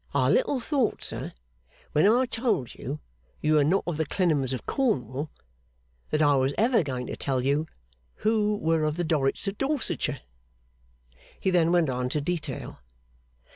[0.15, 1.31] I little thought, sir,
[1.91, 2.99] when I told you
[3.39, 5.29] you were not of the Clennams of Cornwall,
[6.09, 7.67] that I was ever going to tell you
[8.15, 10.21] who were of the Dorrits of Dorsetshire.'
[11.39, 12.79] He then went on to detail.